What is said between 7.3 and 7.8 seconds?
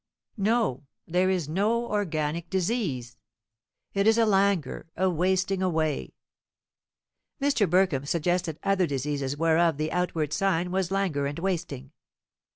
Mr.